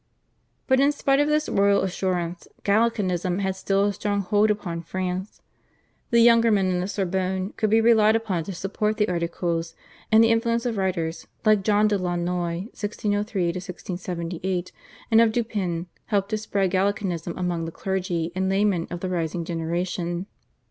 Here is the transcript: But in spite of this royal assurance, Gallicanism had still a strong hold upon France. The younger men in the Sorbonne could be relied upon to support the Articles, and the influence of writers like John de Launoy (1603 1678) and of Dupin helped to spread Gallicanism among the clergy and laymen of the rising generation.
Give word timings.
But 0.65 0.79
in 0.79 0.91
spite 0.91 1.19
of 1.19 1.27
this 1.27 1.47
royal 1.47 1.81
assurance, 1.83 2.47
Gallicanism 2.63 3.37
had 3.37 3.55
still 3.55 3.85
a 3.85 3.93
strong 3.93 4.21
hold 4.21 4.49
upon 4.49 4.81
France. 4.81 5.43
The 6.09 6.21
younger 6.21 6.49
men 6.49 6.71
in 6.71 6.79
the 6.79 6.87
Sorbonne 6.87 7.51
could 7.55 7.69
be 7.69 7.81
relied 7.81 8.15
upon 8.15 8.43
to 8.45 8.53
support 8.55 8.97
the 8.97 9.07
Articles, 9.07 9.75
and 10.11 10.23
the 10.23 10.31
influence 10.31 10.65
of 10.65 10.77
writers 10.77 11.27
like 11.45 11.61
John 11.61 11.87
de 11.87 11.99
Launoy 11.99 12.61
(1603 12.73 13.49
1678) 13.49 14.71
and 15.11 15.21
of 15.21 15.31
Dupin 15.31 15.85
helped 16.07 16.29
to 16.29 16.37
spread 16.39 16.71
Gallicanism 16.71 17.37
among 17.37 17.65
the 17.65 17.71
clergy 17.71 18.31
and 18.33 18.49
laymen 18.49 18.87
of 18.89 19.01
the 19.01 19.07
rising 19.09 19.45
generation. 19.45 20.25